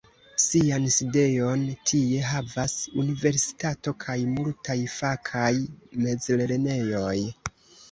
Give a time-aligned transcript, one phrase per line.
[0.43, 5.53] Sian sidejon tie havas Universitato kaj multaj fakaj
[6.09, 7.17] mezlernejoj.